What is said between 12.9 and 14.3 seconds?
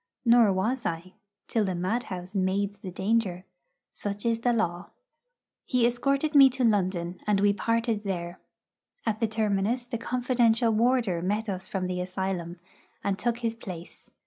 and took his place.